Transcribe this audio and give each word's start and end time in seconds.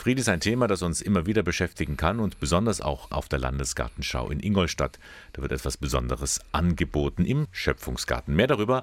Friede 0.00 0.22
ist 0.22 0.30
ein 0.30 0.40
Thema, 0.40 0.66
das 0.66 0.80
uns 0.80 1.02
immer 1.02 1.26
wieder 1.26 1.42
beschäftigen 1.42 1.98
kann 1.98 2.20
und 2.20 2.40
besonders 2.40 2.80
auch 2.80 3.10
auf 3.10 3.28
der 3.28 3.38
Landesgartenschau 3.38 4.30
in 4.30 4.40
Ingolstadt. 4.40 4.98
Da 5.34 5.42
wird 5.42 5.52
etwas 5.52 5.76
Besonderes 5.76 6.40
angeboten 6.52 7.26
im 7.26 7.48
Schöpfungsgarten. 7.52 8.34
Mehr 8.34 8.46
darüber 8.46 8.82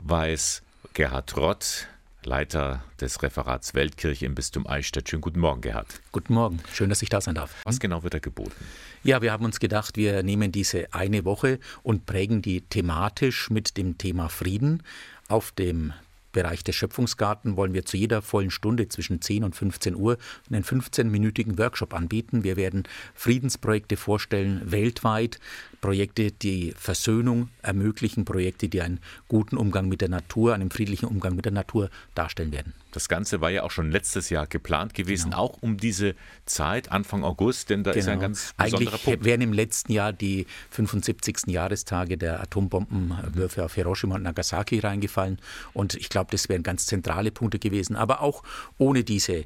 weiß 0.00 0.62
Gerhard 0.94 1.36
Rott, 1.36 1.86
Leiter 2.24 2.82
des 3.00 3.22
Referats 3.22 3.74
Weltkirche 3.74 4.26
im 4.26 4.34
Bistum 4.34 4.66
Eichstätt. 4.66 5.08
Schönen 5.08 5.22
guten 5.22 5.38
Morgen, 5.38 5.60
Gerhard. 5.60 6.00
Guten 6.10 6.34
Morgen, 6.34 6.58
schön, 6.72 6.88
dass 6.88 7.02
ich 7.02 7.08
da 7.08 7.20
sein 7.20 7.36
darf. 7.36 7.54
Was 7.62 7.78
genau 7.78 8.02
wird 8.02 8.14
da 8.14 8.18
geboten? 8.18 8.64
Ja, 9.04 9.22
wir 9.22 9.30
haben 9.30 9.44
uns 9.44 9.60
gedacht, 9.60 9.96
wir 9.96 10.24
nehmen 10.24 10.50
diese 10.50 10.92
eine 10.92 11.24
Woche 11.24 11.60
und 11.84 12.04
prägen 12.04 12.42
die 12.42 12.62
thematisch 12.62 13.48
mit 13.48 13.76
dem 13.76 13.96
Thema 13.96 14.28
Frieden. 14.28 14.82
Auf 15.28 15.52
dem 15.52 15.92
Bereich 16.38 16.62
des 16.62 16.76
Schöpfungsgarten 16.76 17.56
wollen 17.56 17.74
wir 17.74 17.84
zu 17.84 17.96
jeder 17.96 18.22
vollen 18.22 18.52
Stunde 18.52 18.86
zwischen 18.86 19.20
10 19.20 19.42
und 19.42 19.56
15 19.56 19.96
Uhr 19.96 20.18
einen 20.52 20.62
15-minütigen 20.62 21.58
Workshop 21.58 21.92
anbieten. 21.92 22.44
Wir 22.44 22.56
werden 22.56 22.84
Friedensprojekte 23.16 23.96
vorstellen, 23.96 24.62
weltweit, 24.64 25.40
Projekte, 25.80 26.30
die 26.30 26.74
Versöhnung 26.76 27.48
ermöglichen, 27.60 28.24
Projekte, 28.24 28.68
die 28.68 28.82
einen 28.82 29.00
guten 29.26 29.56
Umgang 29.56 29.88
mit 29.88 30.00
der 30.00 30.10
Natur, 30.10 30.54
einen 30.54 30.70
friedlichen 30.70 31.06
Umgang 31.06 31.34
mit 31.34 31.44
der 31.44 31.50
Natur 31.50 31.90
darstellen 32.14 32.52
werden. 32.52 32.72
Das 32.92 33.08
Ganze 33.08 33.40
war 33.40 33.50
ja 33.50 33.62
auch 33.64 33.70
schon 33.70 33.90
letztes 33.90 34.30
Jahr 34.30 34.46
geplant 34.46 34.94
gewesen, 34.94 35.30
genau. 35.30 35.42
auch 35.42 35.58
um 35.60 35.76
diese 35.76 36.14
Zeit, 36.46 36.90
Anfang 36.90 37.22
August, 37.22 37.70
denn 37.70 37.84
da 37.84 37.92
genau. 37.92 38.00
ist 38.00 38.08
ein 38.08 38.20
ganz 38.20 38.54
besonderer 38.56 38.92
Eigentlich 38.92 39.04
Punkt. 39.04 39.24
wären 39.24 39.40
im 39.42 39.52
letzten 39.52 39.92
Jahr 39.92 40.12
die 40.12 40.46
75. 40.70 41.48
Jahrestage 41.48 42.16
der 42.16 42.40
Atombombenwürfe 42.40 43.64
auf 43.64 43.74
Hiroshima 43.74 44.14
und 44.14 44.22
Nagasaki 44.22 44.78
reingefallen 44.78 45.38
und 45.74 45.94
ich 45.94 46.08
glaube, 46.08 46.30
das 46.30 46.48
wären 46.48 46.62
ganz 46.62 46.86
zentrale 46.86 47.30
Punkte 47.30 47.58
gewesen. 47.58 47.96
Aber 47.96 48.22
auch 48.22 48.42
ohne 48.78 49.04
diese 49.04 49.44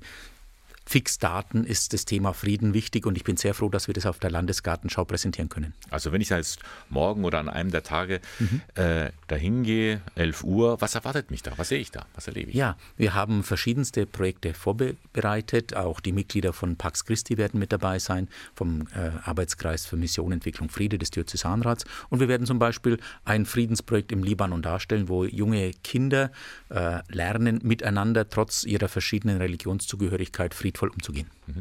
Fixdaten 0.84 1.64
ist 1.64 1.92
das 1.92 2.04
Thema 2.04 2.32
Frieden 2.32 2.74
wichtig 2.74 3.06
und 3.06 3.16
ich 3.16 3.24
bin 3.24 3.36
sehr 3.36 3.54
froh, 3.54 3.68
dass 3.68 3.86
wir 3.86 3.94
das 3.94 4.06
auf 4.06 4.18
der 4.18 4.30
Landesgartenschau 4.30 5.04
präsentieren 5.04 5.48
können. 5.48 5.74
Also 5.90 6.12
wenn 6.12 6.20
ich 6.20 6.30
jetzt 6.30 6.60
morgen 6.88 7.24
oder 7.24 7.38
an 7.38 7.48
einem 7.48 7.70
der 7.70 7.82
Tage 7.82 8.20
mhm. 8.38 8.60
äh, 8.74 9.10
dahin 9.28 9.62
gehe, 9.62 10.00
11 10.16 10.44
Uhr, 10.44 10.80
was 10.80 10.94
erwartet 10.94 11.30
mich 11.30 11.42
da? 11.42 11.52
Was 11.56 11.68
sehe 11.68 11.78
ich 11.78 11.90
da? 11.90 12.06
Was 12.14 12.26
erlebe 12.26 12.50
ich? 12.50 12.56
Ja, 12.56 12.76
wir 12.96 13.14
haben 13.14 13.44
verschiedenste 13.44 14.06
Projekte 14.06 14.54
vorbereitet. 14.54 15.74
Auch 15.76 16.00
die 16.00 16.12
Mitglieder 16.12 16.52
von 16.52 16.76
Pax 16.76 17.04
Christi 17.04 17.38
werden 17.38 17.60
mit 17.60 17.72
dabei 17.72 17.98
sein, 17.98 18.28
vom 18.54 18.88
äh, 18.94 19.10
Arbeitskreis 19.24 19.86
für 19.86 19.96
Mission, 19.96 20.32
Entwicklung, 20.32 20.68
Friede 20.68 20.98
des 20.98 21.10
Diözesanrats. 21.10 21.84
Und 22.10 22.20
wir 22.20 22.28
werden 22.28 22.46
zum 22.46 22.58
Beispiel 22.58 22.98
ein 23.24 23.46
Friedensprojekt 23.46 24.12
im 24.12 24.22
Libanon 24.22 24.62
darstellen, 24.62 25.08
wo 25.08 25.24
junge 25.24 25.70
Kinder 25.84 26.32
äh, 26.70 27.00
lernen, 27.08 27.60
miteinander 27.62 28.28
trotz 28.28 28.64
ihrer 28.64 28.88
verschiedenen 28.88 29.38
Religionszugehörigkeit 29.38 30.54
Frieden 30.54 30.71
friedvoll 30.72 30.90
umzugehen. 30.90 31.28
Mhm. 31.46 31.60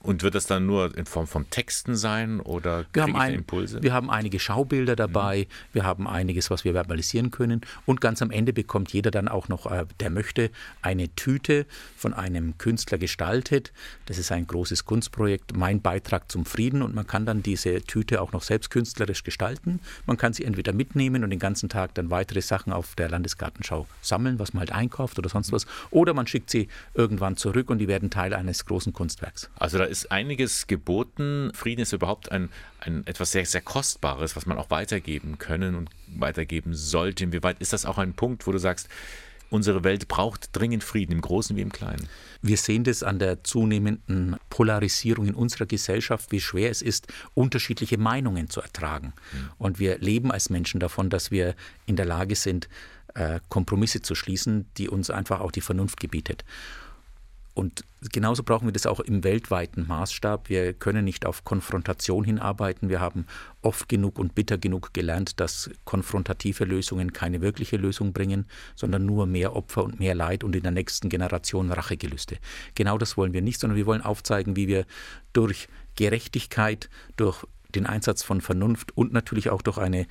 Und 0.00 0.22
wird 0.22 0.34
das 0.34 0.46
dann 0.46 0.66
nur 0.66 0.96
in 0.96 1.06
Form 1.06 1.26
von 1.26 1.50
Texten 1.50 1.96
sein 1.96 2.40
oder 2.40 2.84
wir 2.92 3.02
haben 3.02 3.16
ein, 3.16 3.34
Impulse? 3.34 3.82
Wir 3.82 3.92
haben 3.92 4.10
einige 4.10 4.38
Schaubilder 4.38 4.94
dabei, 4.94 5.40
mhm. 5.48 5.74
wir 5.74 5.84
haben 5.84 6.06
einiges, 6.06 6.50
was 6.50 6.64
wir 6.64 6.72
verbalisieren 6.72 7.30
können 7.30 7.62
und 7.86 8.00
ganz 8.00 8.22
am 8.22 8.30
Ende 8.30 8.52
bekommt 8.52 8.92
jeder 8.92 9.10
dann 9.10 9.28
auch 9.28 9.48
noch, 9.48 9.70
äh, 9.70 9.86
der 10.00 10.10
möchte, 10.10 10.50
eine 10.82 11.14
Tüte 11.16 11.66
von 11.96 12.14
einem 12.14 12.56
Künstler 12.58 12.98
gestaltet. 12.98 13.72
Das 14.06 14.18
ist 14.18 14.30
ein 14.30 14.46
großes 14.46 14.84
Kunstprojekt, 14.84 15.56
mein 15.56 15.80
Beitrag 15.80 16.30
zum 16.30 16.46
Frieden 16.46 16.82
und 16.82 16.94
man 16.94 17.06
kann 17.06 17.26
dann 17.26 17.42
diese 17.42 17.80
Tüte 17.82 18.20
auch 18.20 18.32
noch 18.32 18.42
selbst 18.42 18.70
künstlerisch 18.70 19.24
gestalten. 19.24 19.80
Man 20.06 20.16
kann 20.16 20.32
sie 20.32 20.44
entweder 20.44 20.72
mitnehmen 20.72 21.24
und 21.24 21.30
den 21.30 21.38
ganzen 21.38 21.68
Tag 21.68 21.94
dann 21.94 22.10
weitere 22.10 22.42
Sachen 22.42 22.72
auf 22.72 22.94
der 22.94 23.08
Landesgartenschau 23.08 23.86
sammeln, 24.02 24.38
was 24.38 24.52
man 24.52 24.60
halt 24.60 24.72
einkauft 24.72 25.18
oder 25.18 25.28
sonst 25.28 25.52
was, 25.52 25.66
oder 25.90 26.14
man 26.14 26.26
schickt 26.26 26.50
sie 26.50 26.68
irgendwann 26.94 27.36
zurück 27.36 27.70
und 27.70 27.78
die 27.78 27.88
werden 27.88 28.10
Teil 28.10 28.35
eines 28.36 28.64
großen 28.64 28.92
Kunstwerks. 28.92 29.50
Also 29.56 29.78
da 29.78 29.84
ist 29.84 30.12
einiges 30.12 30.66
geboten. 30.66 31.50
Frieden 31.54 31.82
ist 31.82 31.92
überhaupt 31.92 32.30
ein, 32.30 32.50
ein 32.80 33.06
etwas 33.06 33.32
sehr, 33.32 33.46
sehr 33.46 33.62
Kostbares, 33.62 34.36
was 34.36 34.46
man 34.46 34.58
auch 34.58 34.70
weitergeben 34.70 35.38
können 35.38 35.74
und 35.74 35.90
weitergeben 36.06 36.74
sollte. 36.74 37.24
Inwieweit 37.24 37.60
ist 37.60 37.72
das 37.72 37.84
auch 37.84 37.98
ein 37.98 38.14
Punkt, 38.14 38.46
wo 38.46 38.52
du 38.52 38.58
sagst, 38.58 38.88
unsere 39.50 39.84
Welt 39.84 40.08
braucht 40.08 40.50
dringend 40.52 40.84
Frieden, 40.84 41.12
im 41.12 41.20
Großen 41.20 41.56
wie 41.56 41.62
im 41.62 41.72
Kleinen? 41.72 42.08
Wir 42.42 42.56
sehen 42.56 42.84
das 42.84 43.02
an 43.02 43.18
der 43.18 43.44
zunehmenden 43.44 44.36
Polarisierung 44.50 45.26
in 45.26 45.34
unserer 45.34 45.66
Gesellschaft, 45.66 46.32
wie 46.32 46.40
schwer 46.40 46.70
es 46.70 46.82
ist, 46.82 47.08
unterschiedliche 47.34 47.98
Meinungen 47.98 48.50
zu 48.50 48.60
ertragen. 48.60 49.12
Mhm. 49.32 49.50
Und 49.58 49.78
wir 49.78 49.98
leben 49.98 50.32
als 50.32 50.50
Menschen 50.50 50.80
davon, 50.80 51.10
dass 51.10 51.30
wir 51.30 51.54
in 51.86 51.96
der 51.96 52.06
Lage 52.06 52.34
sind, 52.34 52.68
äh, 53.14 53.40
Kompromisse 53.48 54.02
zu 54.02 54.14
schließen, 54.14 54.66
die 54.76 54.88
uns 54.88 55.10
einfach 55.10 55.40
auch 55.40 55.50
die 55.50 55.60
Vernunft 55.60 56.00
gebietet. 56.00 56.44
Und 57.56 57.84
genauso 58.12 58.42
brauchen 58.42 58.68
wir 58.68 58.72
das 58.74 58.84
auch 58.84 59.00
im 59.00 59.24
weltweiten 59.24 59.86
Maßstab. 59.86 60.50
Wir 60.50 60.74
können 60.74 61.06
nicht 61.06 61.24
auf 61.24 61.42
Konfrontation 61.42 62.22
hinarbeiten. 62.22 62.90
Wir 62.90 63.00
haben 63.00 63.24
oft 63.62 63.88
genug 63.88 64.18
und 64.18 64.34
bitter 64.34 64.58
genug 64.58 64.92
gelernt, 64.92 65.40
dass 65.40 65.70
konfrontative 65.86 66.66
Lösungen 66.66 67.14
keine 67.14 67.40
wirkliche 67.40 67.78
Lösung 67.78 68.12
bringen, 68.12 68.44
sondern 68.74 69.06
nur 69.06 69.24
mehr 69.24 69.56
Opfer 69.56 69.84
und 69.84 69.98
mehr 69.98 70.14
Leid 70.14 70.44
und 70.44 70.54
in 70.54 70.64
der 70.64 70.70
nächsten 70.70 71.08
Generation 71.08 71.72
Rachegelüste. 71.72 72.36
Genau 72.74 72.98
das 72.98 73.16
wollen 73.16 73.32
wir 73.32 73.40
nicht, 73.40 73.58
sondern 73.58 73.78
wir 73.78 73.86
wollen 73.86 74.02
aufzeigen, 74.02 74.54
wie 74.54 74.68
wir 74.68 74.84
durch 75.32 75.66
Gerechtigkeit, 75.94 76.90
durch 77.16 77.46
den 77.74 77.86
Einsatz 77.86 78.22
von 78.22 78.42
Vernunft 78.42 78.94
und 78.98 79.14
natürlich 79.14 79.48
auch 79.48 79.62
durch 79.62 79.78
eine 79.78 80.06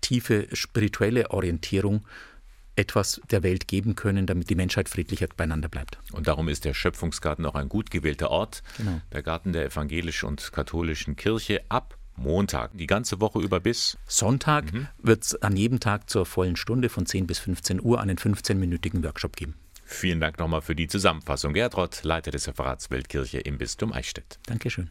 tiefe 0.00 0.46
spirituelle 0.52 1.32
Orientierung 1.32 2.06
etwas 2.76 3.20
der 3.30 3.42
Welt 3.42 3.68
geben 3.68 3.94
können, 3.94 4.26
damit 4.26 4.50
die 4.50 4.54
Menschheit 4.54 4.88
friedlicher 4.88 5.28
beieinander 5.36 5.68
bleibt. 5.68 5.98
Und 6.12 6.28
darum 6.28 6.48
ist 6.48 6.64
der 6.64 6.74
Schöpfungsgarten 6.74 7.46
auch 7.46 7.54
ein 7.54 7.68
gut 7.68 7.90
gewählter 7.90 8.30
Ort. 8.30 8.62
Genau. 8.76 9.00
Der 9.12 9.22
Garten 9.22 9.52
der 9.52 9.66
evangelischen 9.66 10.28
und 10.28 10.52
katholischen 10.52 11.16
Kirche 11.16 11.62
ab 11.68 11.96
Montag, 12.16 12.70
die 12.74 12.86
ganze 12.86 13.20
Woche 13.20 13.40
über 13.40 13.60
bis 13.60 13.98
Sonntag 14.06 14.72
mhm. 14.72 14.86
wird 15.02 15.24
es 15.24 15.42
an 15.42 15.56
jedem 15.56 15.80
Tag 15.80 16.08
zur 16.08 16.26
vollen 16.26 16.56
Stunde 16.56 16.88
von 16.88 17.06
10 17.06 17.26
bis 17.26 17.38
15 17.40 17.82
Uhr 17.82 18.00
einen 18.00 18.18
15-minütigen 18.18 19.02
Workshop 19.02 19.36
geben. 19.36 19.54
Vielen 19.84 20.20
Dank 20.20 20.38
nochmal 20.38 20.62
für 20.62 20.74
die 20.74 20.88
Zusammenfassung. 20.88 21.52
Gerd 21.52 21.76
Rott, 21.76 22.04
Leiter 22.04 22.30
des 22.30 22.48
Referats 22.48 22.90
Weltkirche 22.90 23.38
im 23.38 23.58
Bistum 23.58 23.92
Eichstätt. 23.92 24.38
Dankeschön. 24.46 24.90